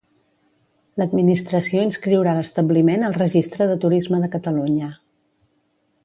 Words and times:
L'Administració 1.01 1.83
inscriurà 1.87 2.33
l'establiment 2.37 3.07
al 3.09 3.17
Registre 3.21 3.67
de 3.73 3.79
Turisme 3.83 4.23
de 4.23 4.31
Catalunya. 4.37 4.89